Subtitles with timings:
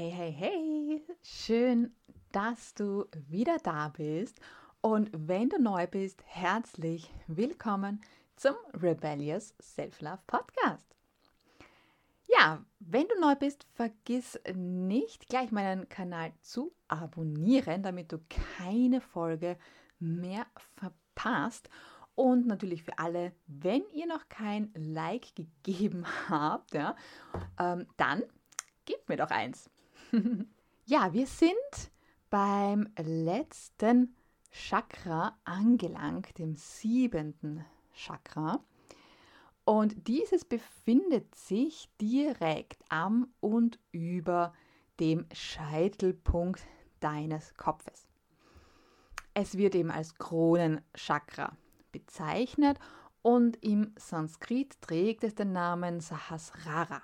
[0.00, 1.94] Hey, hey, hey, schön,
[2.32, 4.40] dass du wieder da bist.
[4.80, 8.00] Und wenn du neu bist, herzlich willkommen
[8.34, 10.86] zum Rebellious Self-Love Podcast.
[12.28, 18.20] Ja, wenn du neu bist, vergiss nicht gleich meinen Kanal zu abonnieren, damit du
[18.56, 19.58] keine Folge
[19.98, 20.46] mehr
[20.76, 21.68] verpasst.
[22.14, 26.96] Und natürlich für alle, wenn ihr noch kein Like gegeben habt, ja,
[27.58, 28.22] ähm, dann
[28.86, 29.68] gebt mir doch eins.
[30.86, 31.90] ja, wir sind
[32.30, 34.14] beim letzten
[34.50, 38.64] Chakra angelangt, dem siebenten Chakra.
[39.64, 44.52] Und dieses befindet sich direkt am und über
[44.98, 46.62] dem Scheitelpunkt
[46.98, 48.08] deines Kopfes.
[49.34, 51.56] Es wird eben als Kronenchakra
[51.92, 52.78] bezeichnet
[53.22, 57.02] und im Sanskrit trägt es den Namen Sahasrara.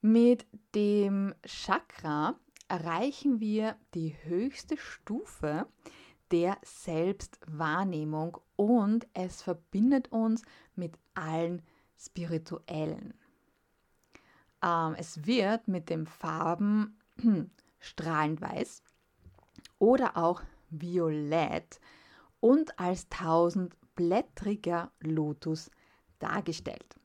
[0.00, 2.38] Mit dem Chakra
[2.74, 5.68] erreichen wir die höchste Stufe
[6.32, 10.42] der Selbstwahrnehmung und es verbindet uns
[10.74, 11.62] mit allen
[11.96, 13.14] Spirituellen.
[14.60, 16.98] Ähm, es wird mit den Farben
[17.78, 18.82] strahlend weiß
[19.78, 21.78] oder auch violett
[22.40, 25.70] und als tausendblättriger Lotus
[26.18, 26.96] dargestellt.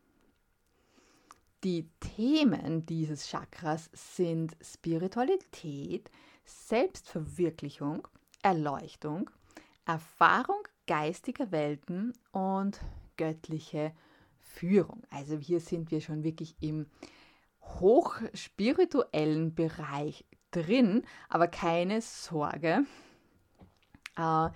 [1.65, 6.09] Die Themen dieses Chakras sind Spiritualität,
[6.45, 8.07] Selbstverwirklichung,
[8.41, 9.29] Erleuchtung,
[9.85, 12.79] Erfahrung geistiger Welten und
[13.17, 13.91] göttliche
[14.37, 15.03] Führung.
[15.09, 16.85] Also hier sind wir schon wirklich im
[17.61, 22.85] hochspirituellen Bereich drin, aber keine Sorge.
[24.15, 24.49] Äh,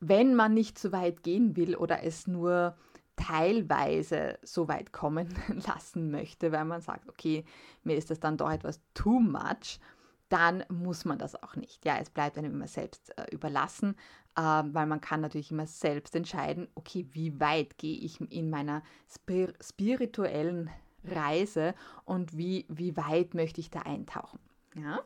[0.00, 2.76] wenn man nicht so weit gehen will oder es nur
[3.18, 5.28] teilweise so weit kommen
[5.66, 7.44] lassen möchte, weil man sagt, okay,
[7.82, 9.80] mir ist das dann doch etwas too much,
[10.28, 11.84] dann muss man das auch nicht.
[11.84, 13.96] Ja, es bleibt einem immer selbst äh, überlassen,
[14.36, 18.82] äh, weil man kann natürlich immer selbst entscheiden, okay, wie weit gehe ich in meiner
[19.08, 20.70] spir spirituellen
[21.04, 24.40] Reise und wie, wie weit möchte ich da eintauchen.
[24.74, 25.00] Ja?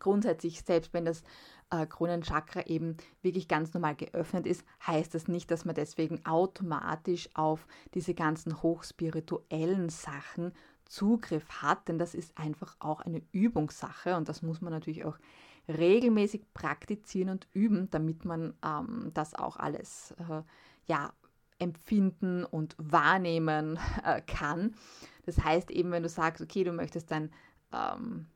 [0.00, 1.22] Grundsätzlich, selbst wenn das
[1.70, 7.28] äh, Kronenchakra eben wirklich ganz normal geöffnet ist, heißt das nicht, dass man deswegen automatisch
[7.34, 10.52] auf diese ganzen hochspirituellen Sachen
[10.84, 15.18] Zugriff hat, denn das ist einfach auch eine Übungssache und das muss man natürlich auch
[15.68, 20.42] regelmäßig praktizieren und üben, damit man ähm, das auch alles äh,
[20.86, 21.12] ja,
[21.58, 24.74] empfinden und wahrnehmen äh, kann.
[25.24, 27.32] Das heißt eben, wenn du sagst, okay, du möchtest dein
[27.72, 28.26] ähm,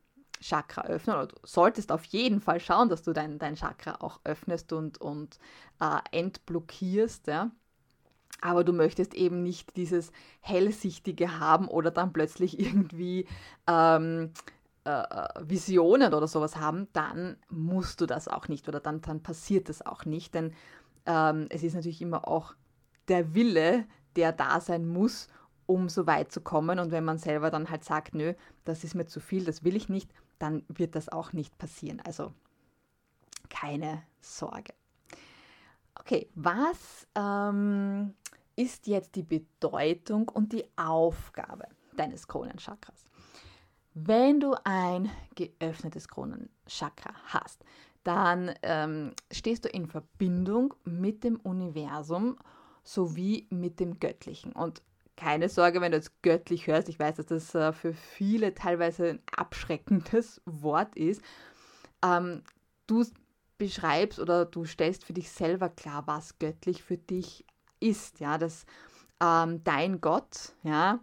[0.41, 4.19] Chakra öffnen oder du solltest auf jeden Fall schauen, dass du dein, dein Chakra auch
[4.23, 5.39] öffnest und, und
[5.79, 7.51] äh, entblockierst, ja.
[8.41, 13.27] Aber du möchtest eben nicht dieses Hellsichtige haben oder dann plötzlich irgendwie
[13.67, 14.31] ähm,
[14.83, 15.03] äh,
[15.41, 19.85] Visionen oder sowas haben, dann musst du das auch nicht oder dann, dann passiert das
[19.85, 20.33] auch nicht.
[20.33, 20.53] Denn
[21.05, 22.55] ähm, es ist natürlich immer auch
[23.07, 23.85] der Wille,
[24.15, 25.27] der da sein muss,
[25.67, 26.79] um so weit zu kommen.
[26.79, 28.33] Und wenn man selber dann halt sagt, nö,
[28.65, 32.01] das ist mir zu viel, das will ich nicht, dann wird das auch nicht passieren.
[32.01, 32.33] Also
[33.49, 34.73] keine Sorge.
[35.95, 38.15] Okay, was ähm,
[38.55, 43.05] ist jetzt die Bedeutung und die Aufgabe deines Kronenchakras?
[43.93, 47.63] Wenn du ein geöffnetes Kronenchakra hast,
[48.03, 52.37] dann ähm, stehst du in Verbindung mit dem Universum
[52.83, 54.53] sowie mit dem Göttlichen.
[54.53, 54.81] Und
[55.21, 56.89] keine Sorge, wenn du jetzt göttlich hörst.
[56.89, 61.21] Ich weiß, dass das äh, für viele teilweise ein abschreckendes Wort ist.
[62.03, 62.41] Ähm,
[62.87, 63.05] du
[63.59, 67.45] beschreibst oder du stellst für dich selber klar, was göttlich für dich
[67.79, 68.19] ist.
[68.19, 68.65] Ja, dass
[69.21, 70.99] ähm, dein Gott, ja,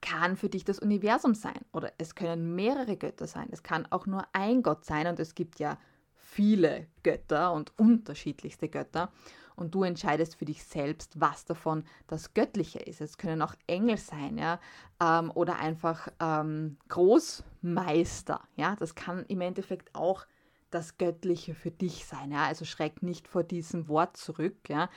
[0.00, 3.48] kann für dich das Universum sein oder es können mehrere Götter sein.
[3.52, 5.78] Es kann auch nur ein Gott sein und es gibt ja
[6.16, 9.12] viele Götter und unterschiedlichste Götter
[9.60, 13.02] und du entscheidest für dich selbst, was davon das Göttliche ist.
[13.02, 14.58] Es können auch Engel sein, ja,
[15.02, 20.26] ähm, oder einfach ähm, Großmeister, ja, das kann im Endeffekt auch
[20.70, 24.88] das Göttliche für dich sein, ja, also schreck nicht vor diesem Wort zurück, ja.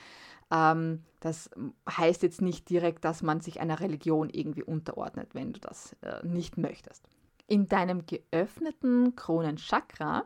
[0.50, 1.50] Ähm, das
[1.88, 6.26] heißt jetzt nicht direkt, dass man sich einer Religion irgendwie unterordnet, wenn du das äh,
[6.26, 7.06] nicht möchtest.
[7.46, 10.24] In deinem geöffneten Kronenchakra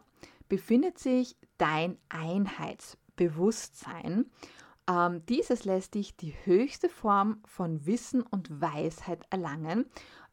[0.49, 3.08] befindet sich dein Einheitsbewusstsein.
[3.19, 4.25] Bewusstsein.
[4.89, 9.85] Ähm, dieses lässt dich die höchste Form von Wissen und Weisheit erlangen,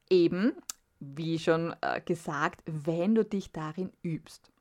[0.09, 0.53] eben,
[1.01, 4.51] wie schon äh, gesagt, wenn du dich darin übst.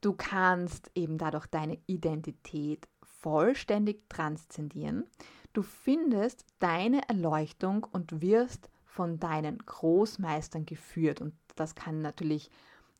[0.00, 5.04] Du kannst eben dadurch deine Identität vollständig transzendieren.
[5.52, 11.20] Du findest deine Erleuchtung und wirst von deinen Großmeistern geführt.
[11.20, 12.50] Und das kann natürlich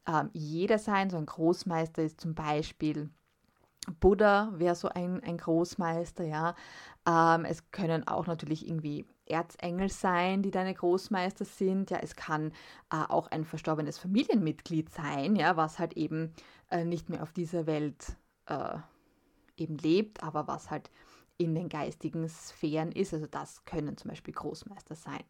[0.07, 1.11] ähm, jeder sein.
[1.11, 3.11] So ein Großmeister ist zum Beispiel
[4.01, 6.55] Buddha, wäre so ein, ein Großmeister, ja.
[7.07, 11.91] Ähm, es können auch natürlich irgendwie Erzengel sein, die deine Großmeister sind.
[11.91, 12.53] Ja, es kann
[12.93, 16.33] äh, auch ein verstorbenes Familienmitglied sein, ja, was halt eben
[16.71, 18.77] äh, nicht mehr auf dieser Welt äh,
[19.57, 20.91] eben lebt, aber was halt
[21.37, 23.13] in den geistigen Sphären ist.
[23.13, 25.25] Also das können zum Beispiel Großmeister sein.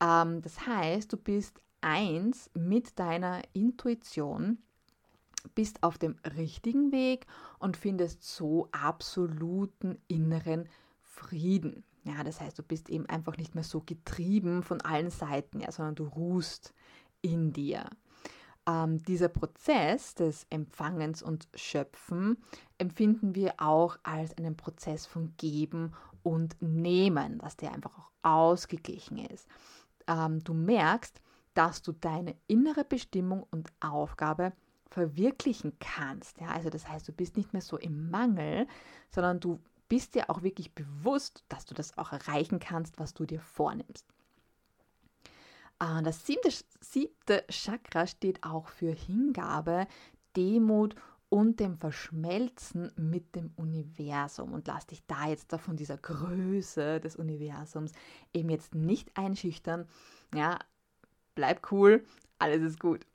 [0.00, 4.58] Ähm, das heißt, du bist eins mit deiner Intuition,
[5.50, 7.26] bist auf dem richtigen Weg
[7.58, 10.68] und findest so absoluten inneren
[11.00, 11.84] Frieden.
[12.04, 15.70] Ja, das heißt, du bist eben einfach nicht mehr so getrieben von allen Seiten, ja,
[15.70, 16.74] sondern du ruhst
[17.20, 17.88] in dir.
[18.66, 22.38] Ähm, dieser Prozess des Empfangens und Schöpfen
[22.78, 25.92] empfinden wir auch als einen Prozess von Geben
[26.22, 29.48] und Nehmen, dass der einfach auch ausgeglichen ist.
[30.06, 31.20] Ähm, du merkst,
[31.54, 34.52] dass du deine innere Bestimmung und Aufgabe
[34.92, 36.40] verwirklichen kannst.
[36.40, 36.48] Ja?
[36.48, 38.66] Also das heißt, du bist nicht mehr so im Mangel,
[39.10, 43.26] sondern du bist dir auch wirklich bewusst, dass du das auch erreichen kannst, was du
[43.26, 44.06] dir vornimmst.
[45.80, 46.50] Äh, das siebte,
[46.80, 49.86] siebte Chakra steht auch für Hingabe,
[50.36, 50.94] Demut
[51.28, 54.52] und dem Verschmelzen mit dem Universum.
[54.52, 57.92] Und lass dich da jetzt von dieser Größe des Universums
[58.34, 59.86] eben jetzt nicht einschüchtern.
[60.34, 60.58] Ja,
[61.34, 62.04] bleib cool,
[62.38, 63.06] alles ist gut.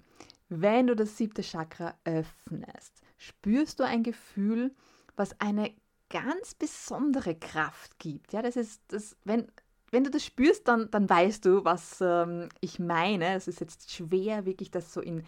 [0.50, 4.74] Wenn du das siebte Chakra öffnest, spürst du ein Gefühl,
[5.16, 5.74] was eine
[6.10, 8.32] ganz besondere Kraft gibt.
[8.32, 9.52] Ja, das ist das, wenn,
[9.92, 13.36] wenn du das spürst, dann, dann weißt du, was ähm, ich meine.
[13.36, 15.24] Es ist jetzt schwer, wirklich das so in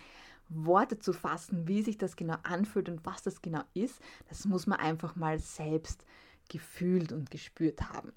[0.47, 3.99] Worte zu fassen, wie sich das genau anfühlt und was das genau ist.
[4.29, 6.05] Das muss man einfach mal selbst
[6.49, 8.13] gefühlt und gespürt haben.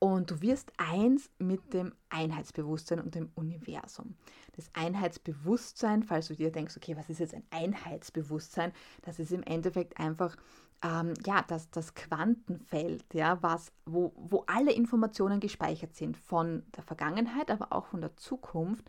[0.00, 4.16] Und du wirst eins mit dem Einheitsbewusstsein und dem Universum.
[4.56, 8.72] Das Einheitsbewusstsein, falls du dir denkst, okay, was ist jetzt ein Einheitsbewusstsein?
[9.02, 10.36] Das ist im Endeffekt einfach
[10.82, 16.82] ähm, ja, das, das Quantenfeld, ja, was, wo, wo alle Informationen gespeichert sind von der
[16.82, 18.84] Vergangenheit, aber auch von der Zukunft.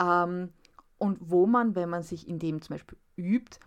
[0.00, 0.50] Ähm,
[0.98, 3.58] und wo man, wenn man sich in dem zum Beispiel übt,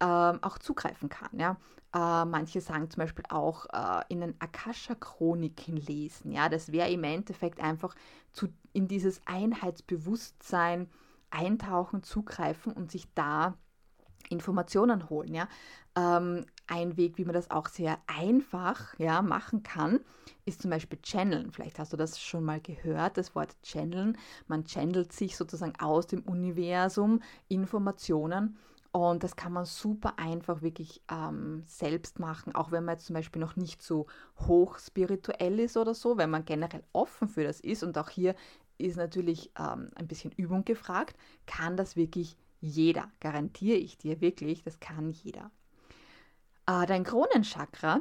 [0.00, 1.38] ähm, auch zugreifen kann.
[1.38, 1.56] Ja?
[1.94, 6.32] Äh, manche sagen zum Beispiel auch äh, in den Akasha-Chroniken lesen.
[6.32, 6.48] Ja?
[6.48, 7.94] Das wäre im Endeffekt einfach
[8.32, 10.88] zu, in dieses Einheitsbewusstsein
[11.30, 13.56] eintauchen, zugreifen und sich da
[14.28, 15.34] Informationen holen.
[15.34, 15.48] Ja?
[15.96, 20.00] Ähm, ein Weg, wie man das auch sehr einfach ja, machen kann,
[20.44, 21.52] ist zum Beispiel Channeln.
[21.52, 24.18] Vielleicht hast du das schon mal gehört, das Wort Channeln.
[24.48, 28.58] Man channelt sich sozusagen aus dem Universum Informationen
[28.96, 33.12] und das kann man super einfach wirklich ähm, selbst machen, auch wenn man jetzt zum
[33.12, 34.06] Beispiel noch nicht so
[34.38, 37.82] hoch spirituell ist oder so, wenn man generell offen für das ist.
[37.82, 38.34] Und auch hier
[38.78, 41.14] ist natürlich ähm, ein bisschen Übung gefragt,
[41.44, 45.50] kann das wirklich jeder, garantiere ich dir wirklich, das kann jeder.
[46.66, 48.00] Äh, dein Kronenchakra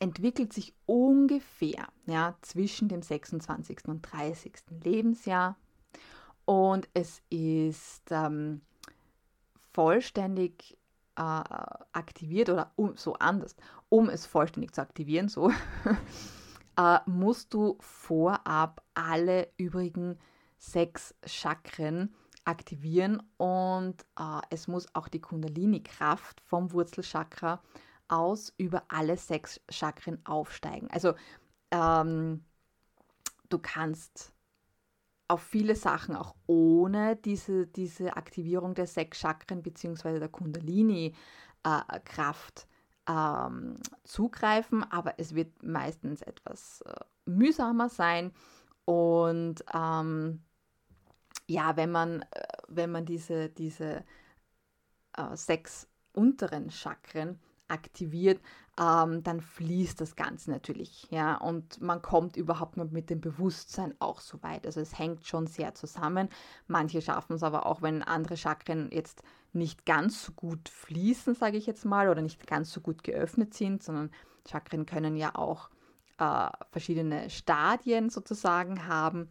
[0.00, 3.88] entwickelt sich ungefähr ja, zwischen dem 26.
[3.88, 4.52] und 30.
[4.82, 5.56] Lebensjahr
[6.44, 8.60] und es ist ähm,
[9.74, 10.78] vollständig
[11.16, 13.56] äh, aktiviert oder um, so anders,
[13.88, 15.50] um es vollständig zu aktivieren, so
[16.76, 20.18] äh, musst du vorab alle übrigen
[20.56, 27.62] sechs Chakren aktivieren und äh, es muss auch die Kundalini-Kraft vom Wurzelchakra
[28.08, 30.88] aus über alle sechs Chakren aufsteigen.
[30.90, 31.14] Also
[31.70, 32.44] ähm,
[33.48, 34.33] du kannst
[35.34, 40.20] auf viele Sachen auch ohne diese, diese Aktivierung der sechs Chakren bzw.
[40.20, 43.74] der Kundalini-Kraft äh, ähm,
[44.04, 46.94] zugreifen, aber es wird meistens etwas äh,
[47.26, 48.30] mühsamer sein
[48.84, 50.44] und ähm,
[51.48, 52.26] ja, wenn man, äh,
[52.68, 54.04] wenn man diese, diese
[55.16, 57.40] äh, sechs unteren Chakren
[57.74, 58.40] aktiviert,
[58.80, 61.06] ähm, dann fließt das Ganze natürlich.
[61.10, 64.66] Ja, und man kommt überhaupt nur mit dem Bewusstsein auch so weit.
[64.66, 66.28] Also es hängt schon sehr zusammen.
[66.66, 71.56] Manche schaffen es aber auch, wenn andere Chakren jetzt nicht ganz so gut fließen, sage
[71.56, 74.10] ich jetzt mal, oder nicht ganz so gut geöffnet sind, sondern
[74.48, 75.70] Chakren können ja auch
[76.18, 79.28] äh, verschiedene Stadien sozusagen haben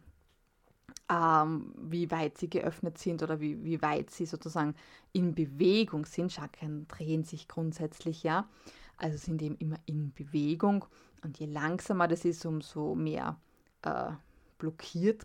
[1.10, 4.74] ähm, wie weit sie geöffnet sind oder wie, wie weit sie sozusagen
[5.12, 6.32] in Bewegung sind.
[6.32, 8.48] Chakren drehen sich grundsätzlich ja,
[8.96, 10.84] also sind eben immer in Bewegung.
[11.22, 13.38] Und je langsamer das ist, umso mehr
[13.82, 14.12] äh,
[14.58, 15.24] blockiert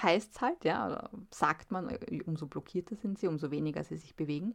[0.00, 3.96] heißt es halt, ja, oder sagt man, äh, umso blockierter sind sie, umso weniger sie
[3.96, 4.54] sich bewegen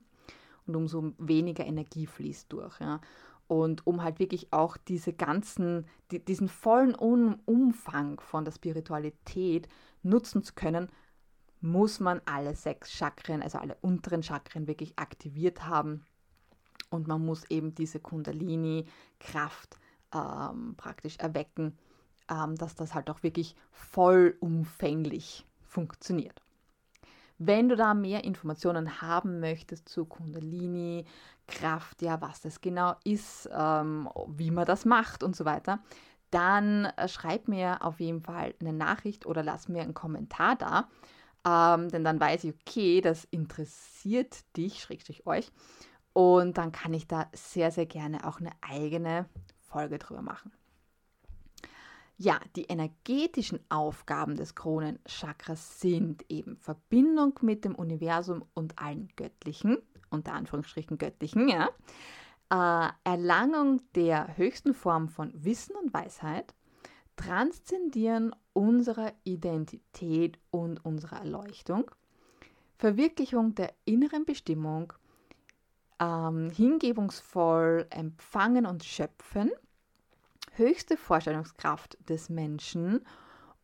[0.66, 2.80] und umso weniger Energie fließt durch.
[2.80, 3.00] Ja.
[3.48, 9.68] Und um halt wirklich auch diese ganzen, die, diesen vollen um Umfang von der Spiritualität
[10.04, 10.90] nutzen zu können,
[11.62, 16.06] muss man alle sechs Chakren, also alle unteren Chakren wirklich aktiviert haben.
[16.90, 19.78] Und man muss eben diese Kundalini-Kraft
[20.14, 21.78] ähm, praktisch erwecken,
[22.30, 26.42] ähm, dass das halt auch wirklich vollumfänglich funktioniert.
[27.38, 31.06] Wenn du da mehr Informationen haben möchtest zu Kundalini,
[31.48, 35.80] Kraft, ja, was das genau ist, ähm, wie man das macht und so weiter,
[36.32, 40.90] dann äh, schreib mir auf jeden Fall eine Nachricht oder lass mir einen Kommentar da.
[41.46, 45.52] Ähm, denn dann weiß ich, okay, das interessiert dich, schrägstrich euch.
[46.14, 49.30] Und dann kann ich da sehr, sehr gerne auch eine eigene
[49.62, 50.52] Folge drüber machen.
[52.20, 59.78] Ja, die energetischen Aufgaben des Kronenchakras sind eben Verbindung mit dem Universum und allen Göttlichen,
[60.10, 61.70] unter Anführungsstrichen Göttlichen, ja.
[62.50, 66.56] Äh, Erlangung der höchsten Form von Wissen und Weisheit,
[67.18, 71.90] Transzendieren unserer Identität und unserer Erleuchtung,
[72.78, 74.94] Verwirklichung der inneren Bestimmung,
[76.00, 79.52] ähm, hingebungsvoll empfangen und schöpfen,
[80.58, 83.06] höchste Vorstellungskraft des Menschen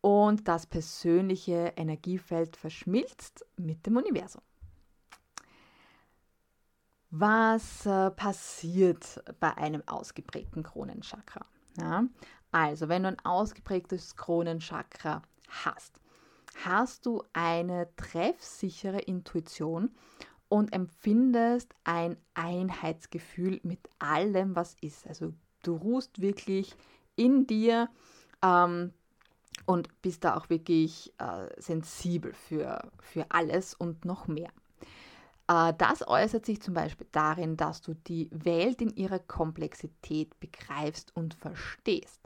[0.00, 4.42] und das persönliche Energiefeld verschmilzt mit dem Universum.
[7.10, 11.46] Was äh, passiert bei einem ausgeprägten Kronenchakra?
[11.78, 12.04] Ja?
[12.50, 16.00] Also, wenn du ein ausgeprägtes Kronenchakra hast,
[16.64, 19.90] hast du eine treffsichere Intuition
[20.48, 25.06] und empfindest ein Einheitsgefühl mit allem, was ist.
[25.06, 25.32] Also
[25.66, 26.74] du ruhst wirklich
[27.16, 27.88] in dir
[28.42, 28.92] ähm,
[29.66, 34.50] und bist da auch wirklich äh, sensibel für, für alles und noch mehr.
[35.48, 41.12] Äh, das äußert sich zum Beispiel darin, dass du die Welt in ihrer Komplexität begreifst
[41.14, 42.20] und verstehst.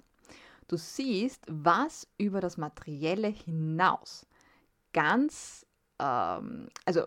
[0.69, 4.27] Du siehst, was über das Materielle hinaus
[4.93, 5.67] ganz,
[5.99, 7.05] ähm, also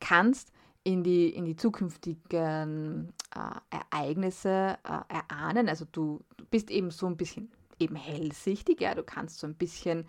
[0.00, 0.52] kannst
[0.84, 5.68] in die, in die zukünftigen äh, Ereignisse äh, erahnen.
[5.68, 9.54] Also du, du bist eben so ein bisschen eben hellsichtig, ja, du kannst so ein
[9.54, 10.06] bisschen,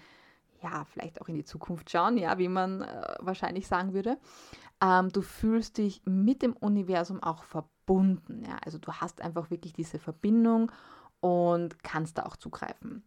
[0.62, 4.18] ja, vielleicht auch in die Zukunft schauen, ja, wie man äh, wahrscheinlich sagen würde.
[4.82, 9.74] Ähm, du fühlst dich mit dem Universum auch verbunden, ja, also du hast einfach wirklich
[9.74, 10.72] diese Verbindung
[11.22, 13.04] und kannst da auch zugreifen.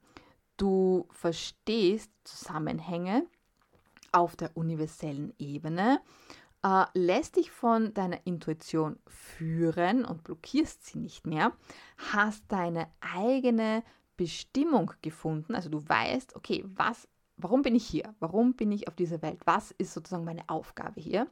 [0.56, 3.24] Du verstehst Zusammenhänge
[4.10, 6.00] auf der universellen Ebene,
[6.62, 11.52] äh, lässt dich von deiner Intuition führen und blockierst sie nicht mehr,
[12.12, 13.82] hast deine eigene
[14.16, 18.14] Bestimmung gefunden, also du weißt, okay, was, warum bin ich hier?
[18.18, 19.40] Warum bin ich auf dieser Welt?
[19.44, 21.28] Was ist sozusagen meine Aufgabe hier?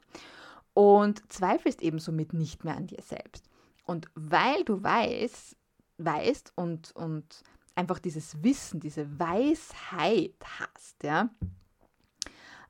[0.73, 3.49] Und zweifelst eben somit nicht mehr an dir selbst.
[3.85, 5.57] Und weil du weißt,
[5.99, 7.43] weißt und, und
[7.75, 11.31] einfach dieses Wissen, diese Weisheit hast, ja,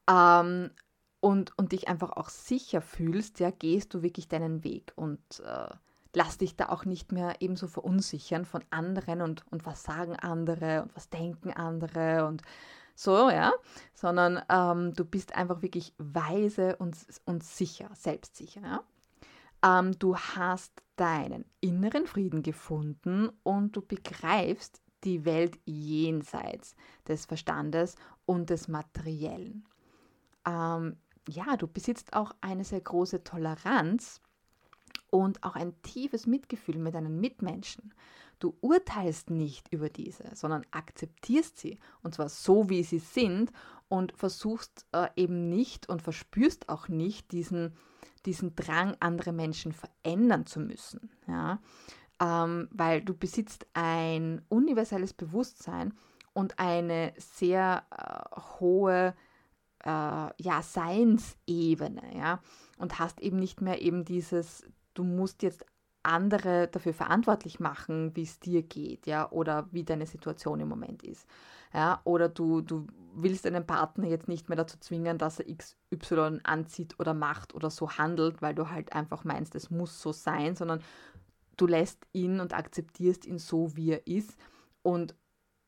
[0.09, 0.71] ähm,
[1.27, 5.75] und, und dich einfach auch sicher fühlst, ja, gehst du wirklich deinen Weg und äh,
[6.15, 10.83] lass dich da auch nicht mehr ebenso verunsichern von anderen und, und was sagen andere
[10.83, 12.43] und was denken andere und
[12.95, 13.53] so, ja,
[13.93, 18.81] sondern ähm, du bist einfach wirklich weise und, und sicher, selbstsicher, ja.
[19.65, 26.77] Ähm, du hast deinen inneren Frieden gefunden und du begreifst die Welt jenseits
[27.09, 29.65] des Verstandes und des Materiellen.
[30.47, 30.97] Ähm,
[31.29, 34.21] ja, du besitzt auch eine sehr große Toleranz
[35.11, 37.95] und auch ein tiefes Mitgefühl mit deinen Mitmenschen.
[38.39, 43.51] Du urteilst nicht über diese, sondern akzeptierst sie und zwar so, wie sie sind
[43.89, 47.75] und versuchst äh, eben nicht und verspürst auch nicht diesen,
[48.27, 51.11] diesen Drang, andere Menschen verändern zu müssen.
[51.27, 51.61] Ja?
[52.21, 55.95] Ähm, weil du besitzt ein universelles Bewusstsein
[56.35, 59.15] und eine sehr äh, hohe
[59.85, 62.17] äh, ja, Seinsebene.
[62.17, 62.41] Ja?
[62.79, 65.65] Und hast eben nicht mehr eben dieses, du musst jetzt
[66.07, 71.03] andere dafür verantwortlich machen, wie es dir geht, ja, oder wie deine Situation im Moment
[71.03, 71.27] ist.
[71.75, 76.41] Ja, oder du, du willst deinen Partner jetzt nicht mehr dazu zwingen, dass er XY
[76.45, 80.55] anzieht oder macht oder so handelt, weil du halt einfach meinst, es muss so sein,
[80.55, 80.81] sondern
[81.57, 84.37] du lässt ihn und akzeptierst ihn so, wie er ist.
[84.83, 85.17] Und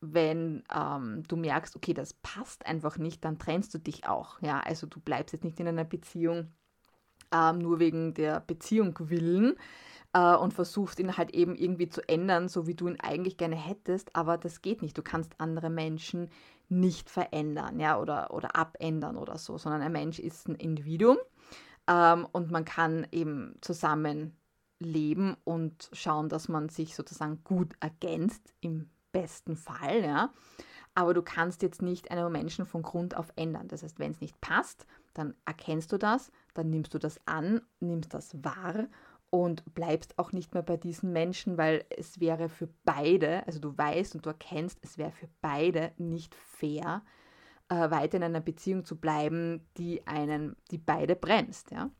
[0.01, 4.41] wenn ähm, du merkst, okay, das passt einfach nicht, dann trennst du dich auch.
[4.41, 6.53] Ja, also du bleibst jetzt nicht in einer Beziehung
[7.31, 9.55] ähm, nur wegen der Beziehung willen,
[10.13, 13.55] äh, und versuchst ihn halt eben irgendwie zu ändern, so wie du ihn eigentlich gerne
[13.55, 14.97] hättest, aber das geht nicht.
[14.97, 16.29] Du kannst andere Menschen
[16.67, 21.17] nicht verändern, ja, oder, oder abändern oder so, sondern ein Mensch ist ein Individuum
[21.87, 24.35] ähm, und man kann eben zusammen
[24.79, 30.33] leben und schauen, dass man sich sozusagen gut ergänzt, im besten Fall, ja.
[30.95, 33.67] aber du kannst jetzt nicht einen Menschen von Grund auf ändern.
[33.67, 37.61] Das heißt, wenn es nicht passt, dann erkennst du das, dann nimmst du das an,
[37.79, 38.87] nimmst das wahr
[39.29, 43.77] und bleibst auch nicht mehr bei diesen Menschen, weil es wäre für beide, also du
[43.77, 47.03] weißt und du erkennst, es wäre für beide nicht fair,
[47.69, 51.91] äh, weiter in einer Beziehung zu bleiben, die einen, die beide bremst, ja.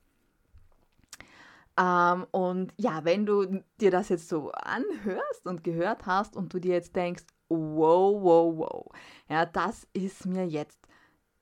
[1.80, 6.60] Ähm, und ja, wenn du dir das jetzt so anhörst und gehört hast und du
[6.60, 8.86] dir jetzt denkst, wow, wow, wow,
[9.30, 10.80] ja, das ist mir jetzt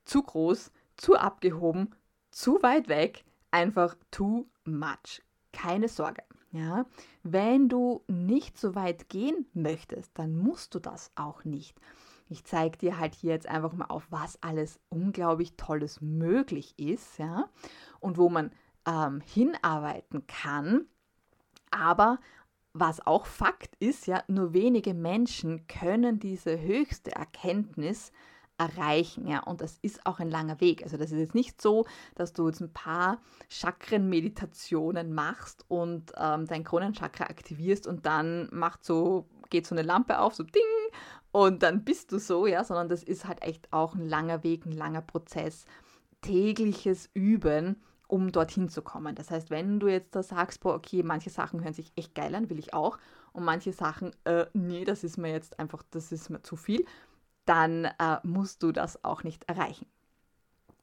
[0.06, 1.96] zu groß, zu abgehoben,
[2.32, 5.24] zu weit weg, einfach too much.
[5.51, 6.24] Keine Sorge.
[6.51, 6.86] Ja,
[7.24, 11.77] wenn du nicht so weit gehen möchtest, dann musst du das auch nicht.
[12.29, 17.17] Ich zeige dir halt hier jetzt einfach mal auf, was alles unglaublich Tolles möglich ist,
[17.17, 17.50] ja,
[18.00, 18.51] und wo man
[18.88, 20.86] ähm, hinarbeiten kann.
[21.70, 22.20] Aber
[22.74, 28.12] was auch Fakt ist, ja, nur wenige Menschen können diese höchste Erkenntnis
[28.60, 30.82] erreichen, ja, und das ist auch ein langer Weg.
[30.82, 36.48] Also das ist jetzt nicht so, dass du jetzt ein paar Chakren-Meditationen machst und ähm,
[36.48, 40.63] dein Kronenchakra aktivierst und dann macht so, geht so eine Lampe auf, so Ding,
[41.32, 44.65] und dann bist du so, ja, sondern das ist halt echt auch ein langer Weg,
[44.65, 45.65] ein langer Prozess,
[46.22, 49.16] tägliches Üben um dorthin zu kommen.
[49.16, 52.34] Das heißt, wenn du jetzt da sagst, boah, okay, manche Sachen hören sich echt geil
[52.36, 52.98] an, will ich auch,
[53.34, 56.86] und manche Sachen, äh, nee, das ist mir jetzt einfach, das ist mir zu viel,
[57.46, 59.86] dann äh, musst du das auch nicht erreichen.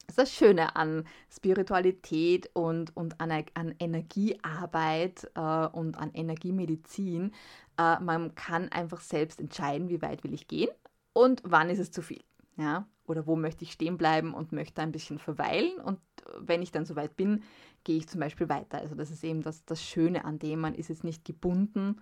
[0.07, 7.33] Das ist das Schöne an Spiritualität und, und an, an Energiearbeit äh, und an Energiemedizin.
[7.79, 10.71] Äh, man kann einfach selbst entscheiden, wie weit will ich gehen
[11.13, 12.23] und wann ist es zu viel.
[12.57, 12.87] Ja?
[13.07, 15.79] Oder wo möchte ich stehen bleiben und möchte ein bisschen verweilen.
[15.79, 15.99] Und
[16.39, 17.43] wenn ich dann soweit bin,
[17.85, 18.79] gehe ich zum Beispiel weiter.
[18.79, 22.01] Also das ist eben das, das Schöne an dem, man ist jetzt nicht gebunden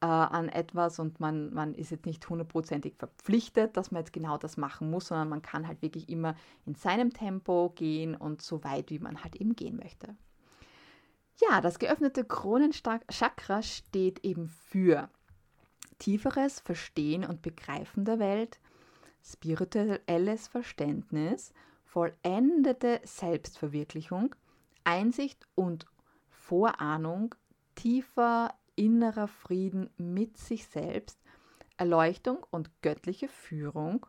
[0.00, 4.38] äh, an etwas und man, man ist jetzt nicht hundertprozentig verpflichtet, dass man jetzt genau
[4.38, 8.64] das machen muss, sondern man kann halt wirklich immer in seinem Tempo gehen und so
[8.64, 10.16] weit, wie man halt eben gehen möchte.
[11.40, 15.08] Ja, das geöffnete Kronenchakra steht eben für
[15.98, 18.58] tieferes Verstehen und Begreifen der Welt,
[19.32, 21.52] spirituelles Verständnis,
[21.84, 24.34] vollendete Selbstverwirklichung,
[24.84, 25.86] Einsicht und
[26.28, 27.34] Vorahnung,
[27.74, 31.20] tiefer innerer Frieden mit sich selbst,
[31.76, 34.06] Erleuchtung und göttliche Führung.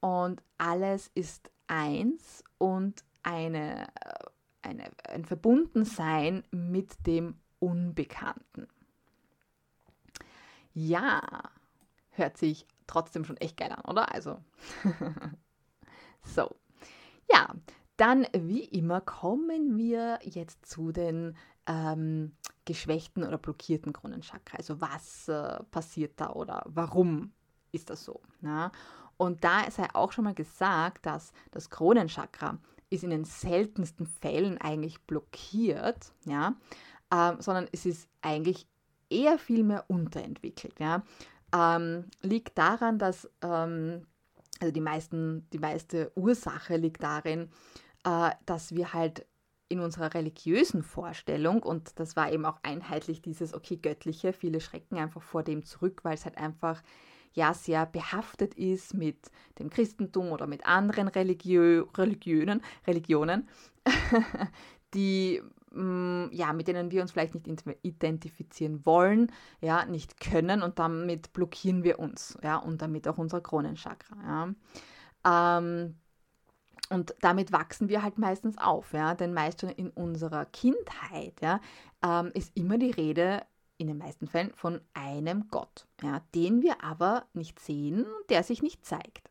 [0.00, 3.88] Und alles ist eins und eine,
[4.62, 8.68] eine, ein Verbundensein mit dem Unbekannten.
[10.74, 11.50] Ja,
[12.10, 14.12] hört sich trotzdem schon echt geil an, oder?
[14.12, 14.38] Also,
[16.24, 16.50] so.
[17.30, 17.54] Ja,
[17.96, 22.32] dann wie immer kommen wir jetzt zu den ähm,
[22.64, 24.58] geschwächten oder blockierten Kronenchakra.
[24.58, 27.32] Also was äh, passiert da oder warum
[27.72, 28.20] ist das so?
[28.40, 28.72] Na?
[29.16, 32.58] Und da sei auch schon mal gesagt, dass das Kronenchakra
[32.90, 36.54] ist in den seltensten Fällen eigentlich blockiert, ja,
[37.12, 38.66] ähm, sondern es ist eigentlich
[39.08, 40.78] eher viel mehr unterentwickelt.
[40.80, 41.02] Ja
[41.54, 44.06] ähm, liegt daran, dass ähm,
[44.60, 47.50] also die, meisten, die meiste Ursache liegt darin,
[48.04, 49.26] äh, dass wir halt
[49.68, 54.98] in unserer religiösen Vorstellung, und das war eben auch einheitlich dieses, okay, göttliche, viele schrecken
[54.98, 56.82] einfach vor dem zurück, weil es halt einfach
[57.32, 59.16] ja sehr behaftet ist mit
[59.58, 63.48] dem Christentum oder mit anderen Religiö Religionen, Religionen
[64.94, 65.42] die
[66.32, 71.82] ja, mit denen wir uns vielleicht nicht identifizieren wollen, ja, nicht können und damit blockieren
[71.82, 74.54] wir uns, ja, und damit auch unser Kronenchakra,
[75.24, 75.58] ja.
[75.58, 75.96] Ähm,
[76.90, 81.60] und damit wachsen wir halt meistens auf, ja, denn meist schon in unserer Kindheit, ja,
[82.04, 83.42] ähm, ist immer die Rede
[83.78, 88.62] in den meisten Fällen von einem Gott, ja, den wir aber nicht sehen, der sich
[88.62, 89.28] nicht zeigt.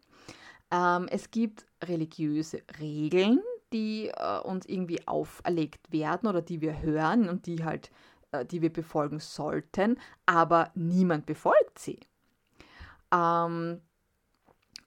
[0.72, 3.40] Ähm, es gibt religiöse Regeln,
[3.74, 7.92] die äh, uns irgendwie auferlegt werden oder die wir hören und die halt,
[8.32, 12.00] äh, die wir befolgen sollten, aber niemand befolgt sie.
[13.14, 13.82] Ähm,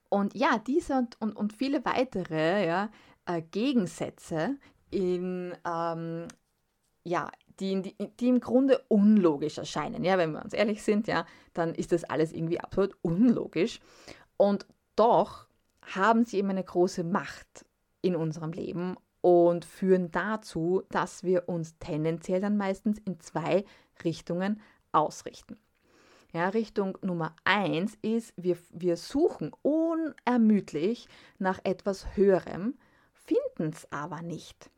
[0.08, 2.90] und ja, diese und, und, und viele weitere ja,
[3.26, 4.56] äh, Gegensätze,
[4.90, 6.28] in, ähm,
[7.04, 10.04] ja, die, die, die, im Grunde unlogisch erscheinen.
[10.04, 13.80] Ja, wenn wir uns ehrlich sind, ja, dann ist das alles irgendwie absolut unlogisch.
[14.36, 15.46] Und doch
[15.82, 17.64] haben sie eben eine große Macht
[18.02, 23.64] in unserem Leben und führen dazu, dass wir uns tendenziell dann meistens in zwei
[24.04, 24.60] Richtungen
[24.92, 25.58] ausrichten.
[26.32, 32.74] Ja, Richtung Nummer eins ist, wir, wir suchen unermüdlich nach etwas Höherem,
[33.12, 34.70] finden es aber nicht.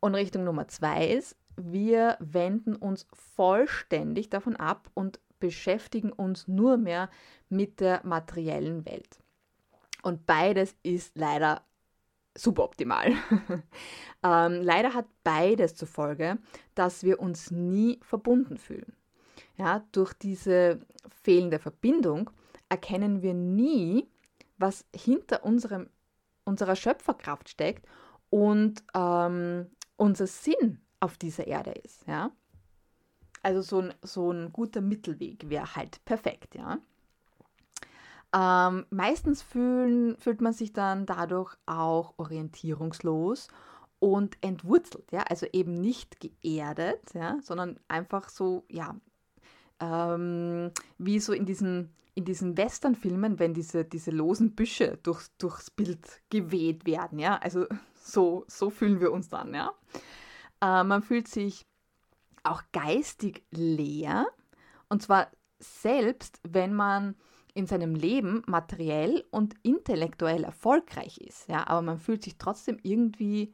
[0.00, 6.76] Und Richtung Nummer zwei ist, wir wenden uns vollständig davon ab und beschäftigen uns nur
[6.76, 7.10] mehr
[7.48, 9.20] mit der materiellen Welt.
[10.02, 11.62] Und beides ist leider
[12.38, 13.12] suboptimal.
[14.22, 16.38] ähm, leider hat beides zur Folge,
[16.74, 18.94] dass wir uns nie verbunden fühlen.
[19.56, 20.80] Ja, durch diese
[21.22, 22.30] fehlende Verbindung
[22.68, 24.08] erkennen wir nie,
[24.56, 25.88] was hinter unserem,
[26.44, 27.86] unserer Schöpferkraft steckt
[28.30, 32.06] und ähm, unser Sinn auf dieser Erde ist.
[32.06, 32.30] Ja?
[33.42, 36.54] Also so ein, so ein guter Mittelweg wäre halt perfekt.
[36.54, 36.78] Ja?
[38.34, 43.48] Ähm, meistens fühlen, fühlt man sich dann dadurch auch orientierungslos
[44.00, 48.94] und entwurzelt, ja, also eben nicht geerdet, ja, sondern einfach so, ja,
[49.80, 55.70] ähm, wie so in diesen, in diesen Westernfilmen, wenn diese, diese losen Büsche durchs, durchs
[55.70, 59.72] Bild geweht werden, ja, also so, so fühlen wir uns dann, ja.
[60.60, 61.66] Äh, man fühlt sich
[62.44, 64.26] auch geistig leer.
[64.88, 67.14] Und zwar selbst, wenn man
[67.58, 73.52] in seinem Leben materiell und intellektuell erfolgreich ist, ja, aber man fühlt sich trotzdem irgendwie,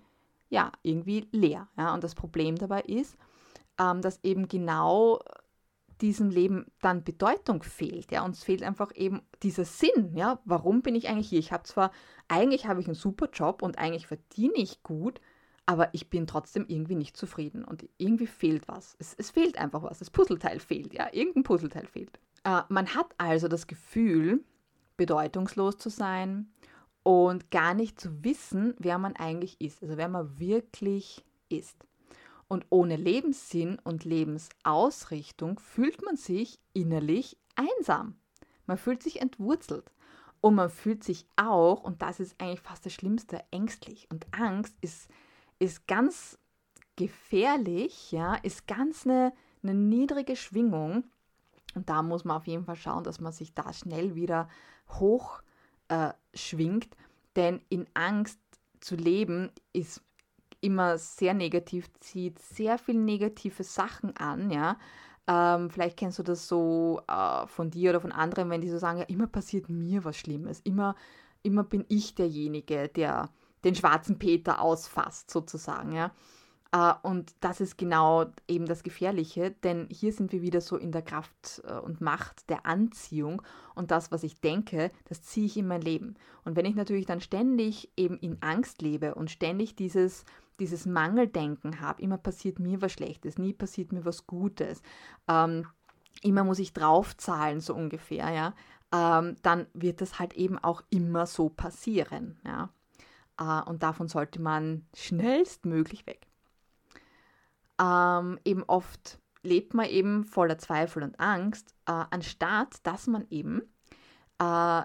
[0.50, 3.16] ja, irgendwie leer, ja, und das Problem dabei ist,
[3.80, 5.20] ähm, dass eben genau
[6.02, 10.96] diesem Leben dann Bedeutung fehlt, ja, uns fehlt einfach eben dieser Sinn, ja, warum bin
[10.96, 11.38] ich eigentlich hier?
[11.38, 11.90] Ich habe zwar,
[12.28, 15.18] eigentlich habe ich einen super Job und eigentlich verdiene ich gut,
[15.64, 18.96] aber ich bin trotzdem irgendwie nicht zufrieden und irgendwie fehlt was.
[18.98, 22.20] Es, es fehlt einfach was, das Puzzleteil fehlt, ja, irgendein Puzzleteil fehlt.
[22.44, 24.44] Äh, man hat also das Gefühl,
[24.96, 26.52] bedeutungslos zu sein
[27.02, 31.86] und gar nicht zu wissen, wer man eigentlich ist, also wer man wirklich ist.
[32.46, 38.16] Und ohne Lebenssinn und Lebensausrichtung fühlt man sich innerlich einsam.
[38.66, 39.90] Man fühlt sich entwurzelt.
[40.40, 44.06] Und man fühlt sich auch, und das ist eigentlich fast das Schlimmste, ängstlich.
[44.10, 45.08] Und Angst ist,
[45.58, 46.38] ist ganz
[46.96, 51.04] gefährlich, ja, ist ganz eine, eine niedrige Schwingung
[51.74, 54.48] und da muss man auf jeden Fall schauen, dass man sich da schnell wieder
[54.88, 55.42] hoch
[55.88, 56.96] äh, schwingt,
[57.36, 58.40] denn in Angst
[58.80, 60.02] zu leben ist
[60.60, 64.78] immer sehr negativ, zieht sehr viele negative Sachen an, ja.
[65.26, 68.78] Ähm, vielleicht kennst du das so äh, von dir oder von anderen, wenn die so
[68.78, 70.96] sagen, ja, immer passiert mir was Schlimmes, immer,
[71.42, 73.30] immer bin ich derjenige, der
[73.64, 76.12] den schwarzen Peter ausfasst, sozusagen, ja.
[76.74, 80.90] Äh, und das ist genau eben das Gefährliche, denn hier sind wir wieder so in
[80.90, 83.42] der Kraft äh, und Macht der Anziehung
[83.76, 86.16] und das, was ich denke, das ziehe ich in mein Leben.
[86.44, 90.24] Und wenn ich natürlich dann ständig eben in Angst lebe und ständig dieses,
[90.58, 94.82] dieses Mangeldenken habe, immer passiert mir was Schlechtes, nie passiert mir was Gutes,
[95.28, 95.66] ähm,
[96.22, 98.54] immer muss ich draufzahlen, so ungefähr, ja,
[98.92, 102.70] ähm, dann wird das halt eben auch immer so passieren, ja.
[103.38, 106.26] Äh, und davon sollte man schnellstmöglich weg
[107.80, 113.62] ähm, eben oft lebt man eben voller Zweifel und Angst, äh, anstatt dass man eben
[114.38, 114.82] äh,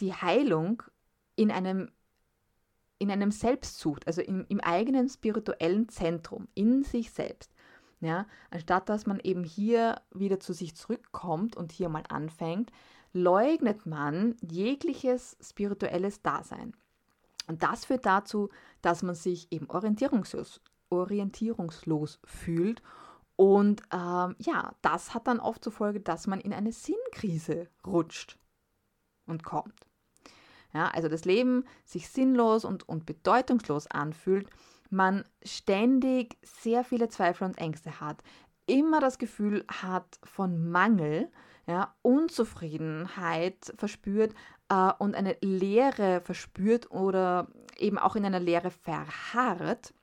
[0.00, 0.82] die Heilung
[1.36, 1.90] in einem,
[2.98, 7.52] in einem Selbst sucht, also im, im eigenen spirituellen Zentrum, in sich selbst.
[8.00, 12.70] Ja, anstatt dass man eben hier wieder zu sich zurückkommt und hier mal anfängt,
[13.14, 16.74] leugnet man jegliches spirituelles Dasein.
[17.46, 18.50] Und das führt dazu,
[18.82, 22.82] dass man sich eben orientierungslos, orientierungslos fühlt.
[23.36, 28.38] Und ähm, ja, das hat dann oft zur Folge, dass man in eine Sinnkrise rutscht
[29.26, 29.86] und kommt.
[30.72, 34.48] Ja, also das Leben sich sinnlos und, und bedeutungslos anfühlt,
[34.90, 38.22] man ständig sehr viele Zweifel und Ängste hat,
[38.66, 41.30] immer das Gefühl hat von Mangel,
[41.66, 44.34] ja, Unzufriedenheit verspürt
[44.68, 49.94] äh, und eine Leere verspürt oder eben auch in einer Leere verharrt,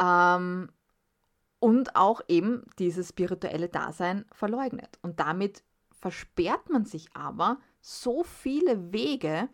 [0.00, 0.70] ähm,
[1.60, 4.98] und auch eben dieses spirituelle Dasein verleugnet.
[5.02, 9.48] Und damit versperrt man sich aber so viele Wege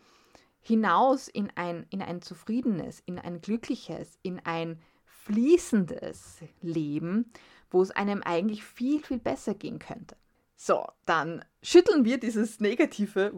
[0.61, 7.31] hinaus in ein, in ein zufriedenes, in ein glückliches, in ein fließendes Leben,
[7.71, 10.17] wo es einem eigentlich viel, viel besser gehen könnte.
[10.57, 13.33] So, dann schütteln wir dieses negative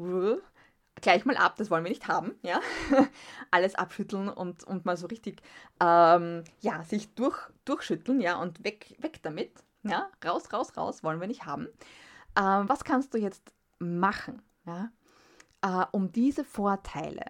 [1.00, 2.61] gleich mal ab, das wollen wir nicht haben, ja.
[3.50, 5.42] Alles abschütteln und, und mal so richtig,
[5.80, 10.09] ähm, ja, sich durch, durchschütteln, ja, und weg, weg damit, ja.
[10.24, 11.68] Raus, raus, raus, wollen wir nicht haben.
[12.38, 14.90] Ähm, was kannst du jetzt machen, ja,
[15.62, 17.24] äh, um diese Vorteile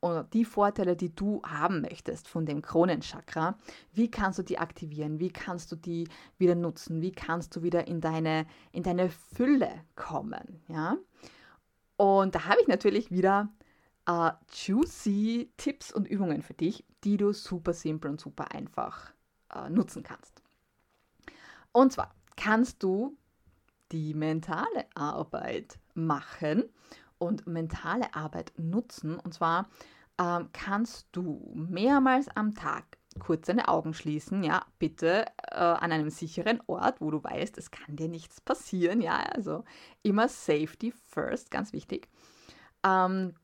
[0.00, 3.58] oder die Vorteile, die du haben möchtest von dem Kronenchakra,
[3.92, 5.18] wie kannst du die aktivieren?
[5.18, 7.02] Wie kannst du die wieder nutzen?
[7.02, 10.96] Wie kannst du wieder in deine, in deine Fülle kommen, ja?
[11.98, 13.48] Und da habe ich natürlich wieder
[14.06, 19.12] äh, juicy Tipps und Übungen für dich, die du super simpel und super einfach
[19.52, 20.42] äh, nutzen kannst.
[21.72, 23.16] Und zwar kannst du
[23.90, 26.64] die mentale Arbeit machen
[27.18, 29.18] und mentale Arbeit nutzen.
[29.18, 29.68] Und zwar
[30.20, 36.10] ähm, kannst du mehrmals am Tag kurz deine Augen schließen, ja, bitte äh, an einem
[36.10, 39.64] sicheren Ort, wo du weißt, es kann dir nichts passieren, ja, also
[40.02, 42.08] immer Safety first, ganz wichtig.
[42.84, 43.34] Ähm,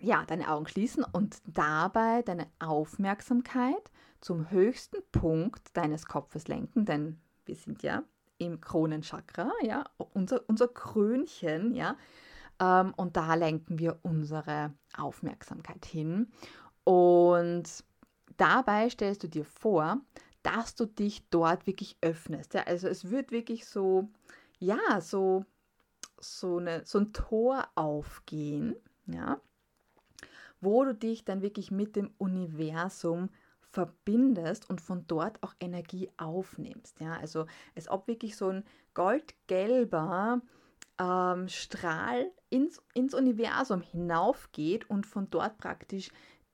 [0.00, 3.90] ja, deine Augen schließen und dabei deine Aufmerksamkeit
[4.20, 8.02] zum höchsten Punkt deines Kopfes lenken, denn wir sind ja
[8.38, 11.96] im Kronenchakra, ja, unser, unser Krönchen, ja,
[12.60, 16.28] ähm, und da lenken wir unsere Aufmerksamkeit hin.
[16.84, 17.84] Und
[18.38, 20.00] dabei stellst du dir vor,
[20.42, 22.54] dass du dich dort wirklich öffnest.
[22.54, 22.62] Ja?
[22.62, 24.08] Also es wird wirklich so,
[24.58, 25.44] ja, so,
[26.18, 28.74] so, eine, so ein Tor aufgehen,
[29.06, 29.40] ja,
[30.60, 33.28] wo du dich dann wirklich mit dem Universum
[33.70, 37.00] verbindest und von dort auch Energie aufnimmst.
[37.00, 37.16] Ja?
[37.18, 37.46] Also
[37.76, 40.40] als ob wirklich so ein goldgelber
[40.98, 46.10] ähm, Strahl ins, ins Universum hinaufgeht und von dort praktisch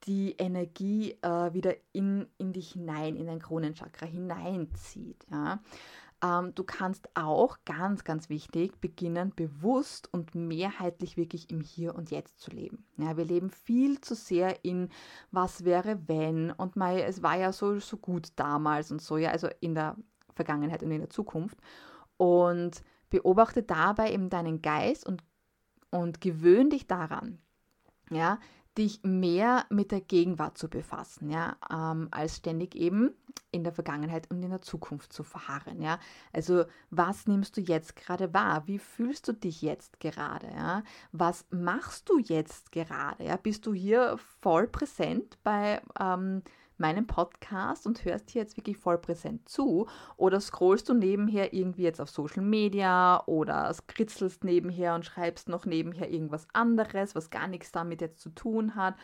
[0.07, 5.27] die Energie äh, wieder in, in dich hinein, in dein Kronenchakra hineinzieht.
[5.31, 5.61] Ja?
[6.23, 12.11] Ähm, du kannst auch, ganz, ganz wichtig, beginnen, bewusst und mehrheitlich wirklich im Hier und
[12.11, 12.87] Jetzt zu leben.
[12.97, 14.89] Ja, wir leben viel zu sehr in
[15.31, 19.31] was wäre, wenn und mal, es war ja so, so gut damals und so, ja,
[19.31, 19.97] also in der
[20.35, 21.59] Vergangenheit und in der Zukunft.
[22.17, 25.23] Und beobachte dabei eben deinen Geist und,
[25.91, 27.39] und gewöhn dich daran,
[28.11, 28.39] ja,
[28.77, 33.11] dich mehr mit der Gegenwart zu befassen, ja, ähm, als ständig eben
[33.51, 35.99] in der Vergangenheit und in der Zukunft zu verharren, ja.
[36.33, 38.67] Also was nimmst du jetzt gerade wahr?
[38.67, 40.83] Wie fühlst du dich jetzt gerade, ja?
[41.13, 43.37] Was machst du jetzt gerade, ja?
[43.37, 46.43] Bist du hier voll präsent bei ähm,
[46.85, 49.87] meinem Podcast und hörst hier jetzt wirklich voll präsent zu
[50.19, 55.65] oder scrollst du nebenher irgendwie jetzt auf Social Media oder skritzelst nebenher und schreibst noch
[55.65, 58.97] nebenher irgendwas anderes, was gar nichts damit jetzt zu tun hat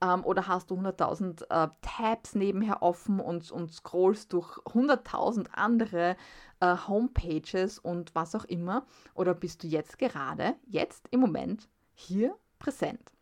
[0.00, 6.16] ähm, oder hast du 100.000 äh, Tabs nebenher offen und, und scrollst durch 100.000 andere
[6.60, 12.36] äh, Homepages und was auch immer oder bist du jetzt gerade, jetzt im Moment hier
[12.60, 13.12] präsent?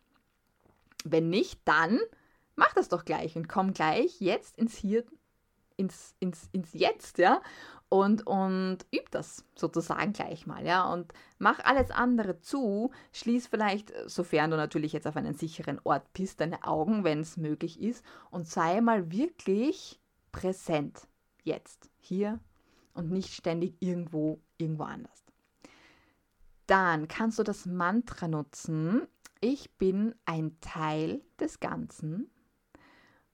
[1.03, 1.99] Wenn nicht, dann
[2.55, 5.03] mach das doch gleich und komm gleich jetzt ins Hier,
[5.77, 7.41] ins, ins, ins Jetzt, ja,
[7.89, 13.93] und, und üb das sozusagen gleich mal, ja, und mach alles andere zu, schließ vielleicht,
[14.07, 18.03] sofern du natürlich jetzt auf einen sicheren Ort bist, deine Augen, wenn es möglich ist,
[18.31, 19.99] und sei mal wirklich
[20.31, 21.07] präsent,
[21.43, 22.39] jetzt, hier
[22.93, 25.23] und nicht ständig irgendwo, irgendwo anders.
[26.65, 29.07] Dann kannst du das Mantra nutzen,
[29.39, 32.31] ich bin ein Teil des Ganzen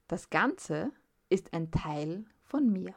[0.09, 0.91] das Ganze
[1.29, 2.93] ist ein Teil von mir.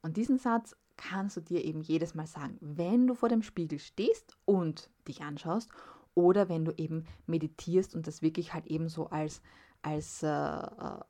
[0.00, 3.78] Und diesen Satz kannst du dir eben jedes Mal sagen, wenn du vor dem Spiegel
[3.78, 5.68] stehst und dich anschaust
[6.14, 9.42] oder wenn du eben meditierst und das wirklich halt eben so als,
[9.82, 11.00] als äh, äh,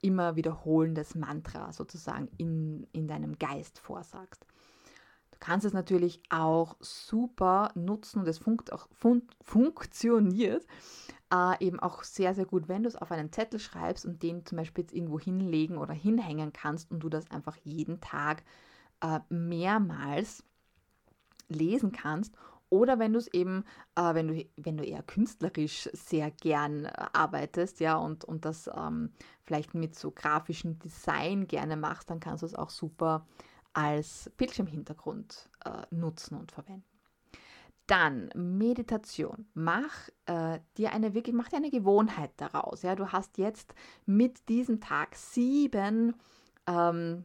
[0.00, 4.46] immer wiederholendes Mantra sozusagen in, in deinem Geist vorsagst.
[5.38, 10.66] Du kannst es natürlich auch super nutzen und es funkt auch, fun funktioniert
[11.32, 14.44] äh, eben auch sehr, sehr gut, wenn du es auf einen Zettel schreibst und den
[14.46, 18.42] zum Beispiel jetzt irgendwo hinlegen oder hinhängen kannst und du das einfach jeden Tag
[19.00, 20.42] äh, mehrmals
[21.48, 22.34] lesen kannst.
[22.70, 26.92] Oder wenn du es eben, äh, wenn, du, wenn du eher künstlerisch sehr gern äh,
[27.12, 32.42] arbeitest, ja, und, und das ähm, vielleicht mit so grafischem Design gerne machst, dann kannst
[32.42, 33.26] du es auch super
[33.72, 36.84] als Bildschirmhintergrund äh, nutzen und verwenden.
[37.86, 39.46] Dann Meditation.
[39.54, 42.82] Mach äh, dir eine wirklich, mach dir eine Gewohnheit daraus.
[42.82, 46.14] Ja, du hast jetzt mit diesem Tag sieben
[46.66, 47.24] ähm,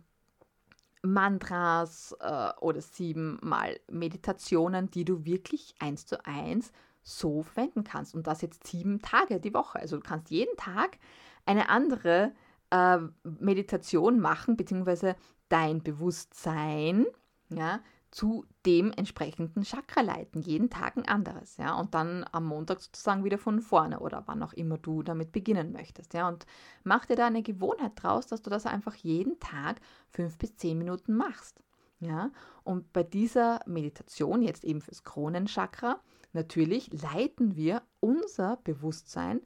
[1.01, 8.15] Mantras äh, oder siebenmal Meditationen, die du wirklich eins zu eins so verwenden kannst.
[8.15, 9.79] Und das jetzt sieben Tage die Woche.
[9.79, 10.97] Also du kannst jeden Tag
[11.45, 12.32] eine andere
[12.69, 15.17] äh, Meditation machen, beziehungsweise
[15.54, 17.06] dein Bewusstsein
[17.50, 20.42] ja, zu dem entsprechenden Chakra leiten.
[20.42, 21.76] Jeden Tag ein anderes, ja.
[21.76, 25.72] Und dann am Montag sozusagen wieder von vorne oder wann auch immer du damit beginnen
[25.72, 26.28] möchtest, ja.
[26.28, 26.48] Und
[26.84, 30.78] mach dir da eine Gewohnheit draus, dass du das einfach jeden Tag fünf bis zehn
[30.78, 31.60] Minuten machst,
[32.00, 32.32] ja.
[32.63, 36.00] Und bei dieser Meditation, jetzt eben fürs Kronenchakra,
[36.34, 39.42] natürlich leiten wir unser Bewusstsein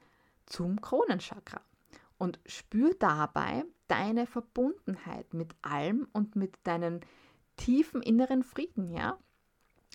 [0.46, 1.60] zum Kronenchakra
[2.18, 7.02] und spür dabei deine Verbundenheit mit allem und mit deinen
[7.56, 9.18] tiefen inneren Frieden, ja.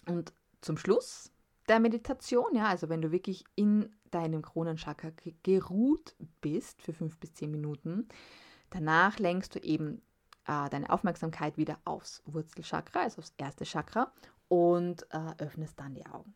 [0.07, 1.31] Und zum Schluss
[1.69, 5.11] der Meditation, ja, also wenn du wirklich in deinem Kronenchakra
[5.43, 8.09] geruht bist für fünf bis zehn Minuten,
[8.71, 10.03] danach lenkst du eben
[10.47, 14.13] äh, deine Aufmerksamkeit wieder aufs Wurzelchakra, also aufs erste Chakra
[14.49, 16.35] und äh, öffnest dann die Augen.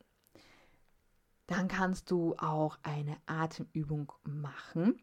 [1.47, 5.01] Dann kannst du auch eine Atemübung machen.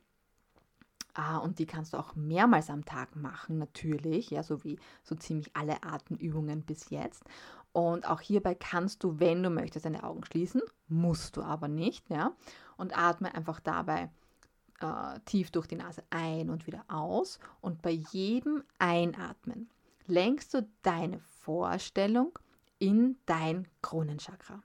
[1.16, 5.14] Ah, und die kannst du auch mehrmals am Tag machen, natürlich, ja, so wie so
[5.14, 7.24] ziemlich alle Atemübungen bis jetzt.
[7.72, 12.10] Und auch hierbei kannst du, wenn du möchtest, deine Augen schließen, musst du aber nicht,
[12.10, 12.34] ja.
[12.78, 14.10] Und atme einfach dabei
[14.80, 17.40] äh, tief durch die Nase ein und wieder aus.
[17.62, 19.70] Und bei jedem Einatmen
[20.08, 22.38] lenkst du deine Vorstellung
[22.80, 24.62] in dein Kronenchakra.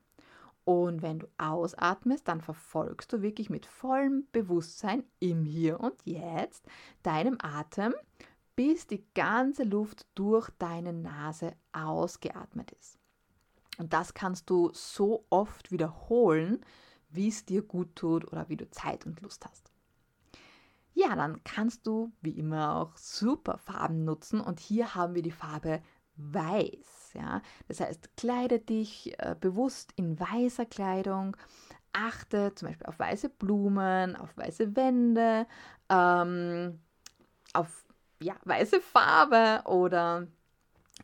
[0.69, 6.67] Und wenn du ausatmest, dann verfolgst du wirklich mit vollem Bewusstsein im Hier und Jetzt
[7.03, 7.95] deinem Atem,
[8.55, 12.99] bis die ganze Luft durch deine Nase ausgeatmet ist.
[13.79, 16.63] Und das kannst du so oft wiederholen,
[17.09, 19.73] wie es dir gut tut oder wie du Zeit und Lust hast.
[20.93, 25.31] Ja, dann kannst du wie immer auch super Farben nutzen und hier haben wir die
[25.31, 25.81] Farbe
[26.19, 27.13] Weiß.
[27.15, 27.43] Ja?
[27.69, 31.37] Das heißt, kleide dich äh, bewusst in weißer Kleidung,
[31.93, 35.47] achte zum Beispiel auf weiße Blumen, auf weiße Wände,
[35.89, 36.79] ähm,
[37.55, 37.85] auf
[38.21, 40.27] ja, weiße Farbe oder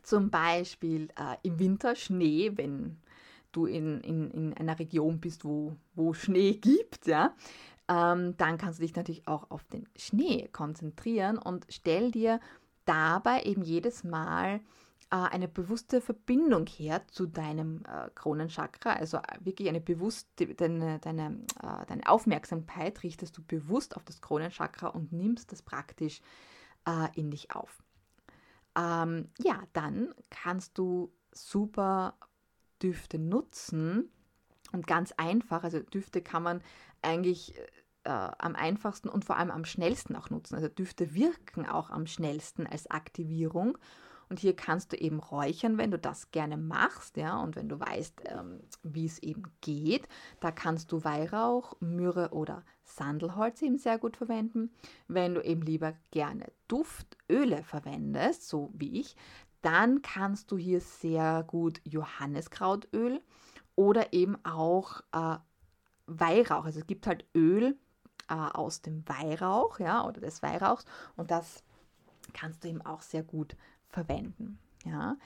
[0.03, 2.97] zum Beispiel äh, im Winter Schnee, wenn
[3.51, 7.33] du in, in, in einer Region bist, wo, wo Schnee gibt, ja,
[7.87, 12.39] ähm, dann kannst du dich natürlich auch auf den Schnee konzentrieren und stell dir
[12.85, 14.59] dabei eben jedes Mal
[15.09, 21.85] eine bewusste Verbindung her zu deinem äh, Kronenchakra, also wirklich eine bewusste, deine, deine, äh,
[21.87, 26.21] deine Aufmerksamkeit richtest du bewusst auf das Kronenchakra und nimmst das praktisch
[26.87, 27.83] äh, in dich auf.
[28.77, 32.17] Ähm, ja, dann kannst du super
[32.81, 34.09] Düfte nutzen
[34.71, 36.61] und ganz einfach, also Düfte kann man
[37.01, 37.55] eigentlich
[38.03, 40.55] äh, am einfachsten und vor allem am schnellsten auch nutzen.
[40.55, 43.77] Also Düfte wirken auch am schnellsten als Aktivierung.
[44.29, 47.79] Und hier kannst du eben räuchern, wenn du das gerne machst, ja, und wenn du
[47.79, 50.07] weißt, ähm, wie es eben geht.
[50.39, 54.71] Da kannst du Weihrauch, Myrrhe oder Sandelholz eben sehr gut verwenden.
[55.07, 59.15] Wenn du eben lieber gerne Duftöle verwendest, so wie ich,
[59.61, 63.21] dann kannst du hier sehr gut Johanniskrautöl
[63.75, 65.37] oder eben auch äh,
[66.07, 66.65] Weihrauch.
[66.65, 67.75] Also es gibt halt Öl
[68.29, 70.85] äh, aus dem Weihrauch, ja, oder des Weihrauchs
[71.15, 71.63] und das
[72.33, 73.55] kannst du eben auch sehr gut
[73.89, 75.17] verwenden, ja.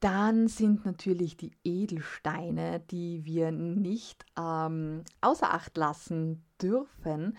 [0.00, 7.36] Dann sind natürlich die Edelsteine, die wir nicht ähm, außer Acht lassen dürfen.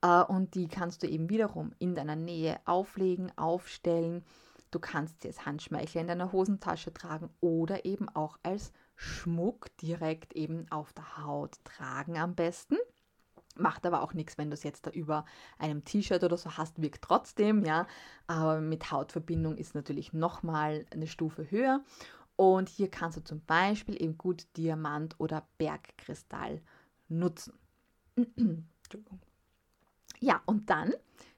[0.00, 4.22] Äh, und die kannst du eben wiederum in deiner Nähe auflegen, aufstellen.
[4.70, 10.34] Du kannst sie als Handschmeichler in deiner Hosentasche tragen oder eben auch als Schmuck direkt
[10.34, 12.76] eben auf der Haut tragen am besten.
[13.56, 15.24] Macht aber auch nichts, wenn du es jetzt da über
[15.58, 17.86] einem T-Shirt oder so hast, wirkt trotzdem, ja.
[18.26, 21.84] Aber mit Hautverbindung ist natürlich nochmal eine Stufe höher.
[22.36, 26.62] Und hier kannst du zum Beispiel eben gut Diamant oder Bergkristall
[27.08, 27.54] nutzen.
[30.20, 30.92] ja, und dann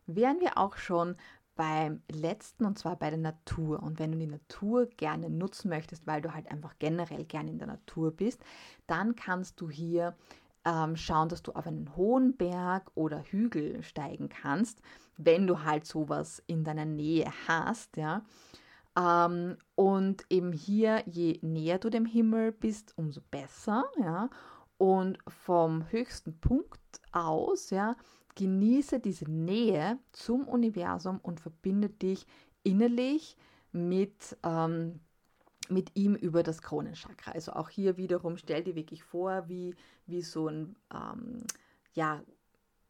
[0.06, 1.16] wären wir auch schon
[1.56, 3.82] beim letzten und zwar bei der Natur.
[3.82, 7.58] Und wenn du die Natur gerne nutzen möchtest, weil du halt einfach generell gerne in
[7.58, 8.44] der Natur bist,
[8.86, 10.14] dann kannst du hier
[10.66, 14.82] ähm, schauen, dass du auf einen hohen Berg oder Hügel steigen kannst,
[15.16, 18.22] wenn du halt sowas in deiner Nähe hast, ja.
[18.98, 24.28] Ähm, und eben hier, je näher du dem Himmel bist, umso besser, ja.
[24.76, 26.80] Und vom höchsten Punkt
[27.12, 27.96] aus, ja,
[28.36, 32.26] Genieße diese Nähe zum Universum und verbinde dich
[32.64, 33.34] innerlich
[33.72, 35.00] mit, ähm,
[35.70, 37.32] mit ihm über das Kronenchakra.
[37.32, 39.74] Also auch hier wiederum stell dir wirklich vor, wie,
[40.06, 41.42] wie so ein ähm,
[41.94, 42.22] ja,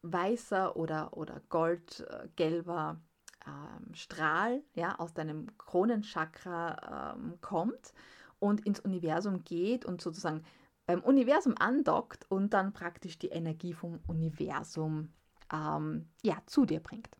[0.01, 2.99] weißer oder, oder goldgelber
[3.45, 7.93] ähm, Strahl ja, aus deinem Kronenchakra ähm, kommt
[8.39, 10.43] und ins Universum geht und sozusagen
[10.85, 15.09] beim Universum andockt und dann praktisch die Energie vom Universum
[15.51, 17.16] ähm, ja, zu dir bringt.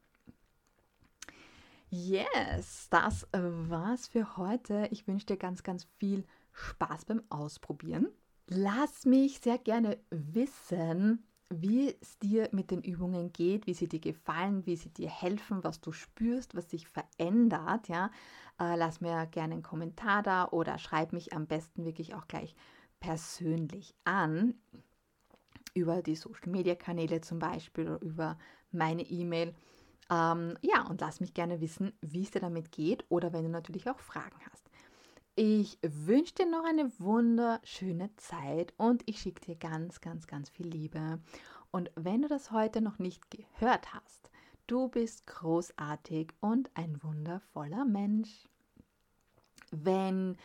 [1.89, 4.87] Yes, das war's für heute.
[4.91, 8.09] Ich wünsche dir ganz, ganz viel Spaß beim Ausprobieren.
[8.47, 14.01] Lass mich sehr gerne wissen, wie es dir mit den Übungen geht, wie sie dir
[14.01, 17.87] gefallen, wie sie dir helfen, was du spürst, was sich verändert.
[17.87, 18.11] Ja,
[18.59, 22.53] äh, lass mir gerne einen Kommentar da oder schreib mich am besten wirklich auch gleich
[22.99, 24.55] persönlich an
[25.73, 28.37] über die Social-Media-Kanäle zum Beispiel oder über
[28.71, 29.53] meine E-Mail.
[30.09, 33.49] Ähm, ja, und lass mich gerne wissen, wie es dir damit geht oder wenn du
[33.49, 34.69] natürlich auch Fragen hast.
[35.35, 40.67] Ich wünsche dir noch eine wunderschöne Zeit und ich schicke dir ganz, ganz, ganz viel
[40.67, 41.19] Liebe.
[41.71, 44.31] Und wenn du das heute noch nicht gehört hast,
[44.65, 48.47] du bist großartig und ein wundervoller Mensch.
[49.71, 50.37] Wenn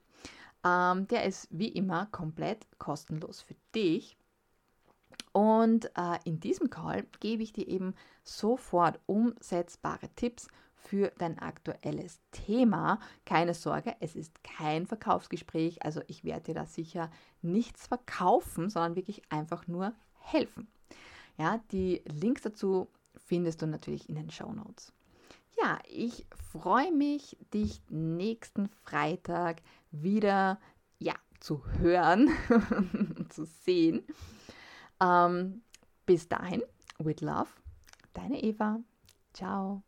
[0.65, 4.17] Ähm, der ist wie immer komplett kostenlos für dich.
[5.33, 12.19] Und äh, in diesem Call gebe ich dir eben sofort umsetzbare Tipps für dein aktuelles
[12.31, 12.99] Thema.
[13.25, 17.09] Keine Sorge, es ist kein Verkaufsgespräch, also ich werde dir da sicher
[17.41, 20.67] nichts verkaufen, sondern wirklich einfach nur helfen.
[21.37, 22.87] Ja, die Links dazu
[23.25, 24.93] findest du natürlich in den Show Notes.
[25.59, 29.61] Ja, ich freue mich, dich nächsten Freitag
[29.91, 30.59] wieder
[30.99, 32.29] ja, zu hören,
[33.29, 34.03] zu sehen.
[35.03, 35.63] Ähm,
[36.05, 36.63] bis dahin,
[36.99, 37.49] with love,
[38.13, 38.79] deine Eva.
[39.33, 39.83] Ciao.